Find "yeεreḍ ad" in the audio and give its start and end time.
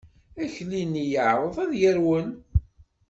1.11-1.71